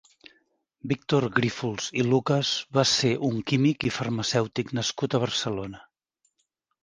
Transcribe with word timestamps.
Víctor 0.91 1.25
Grífols 1.33 1.89
i 2.03 2.05
Lucas 2.07 2.53
va 2.79 2.85
ser 2.93 3.11
un 3.27 3.37
químic 3.51 3.87
i 3.89 3.93
farmacèutic 3.99 4.75
nascut 4.79 5.17
a 5.17 5.21
Barcelona. 5.25 5.83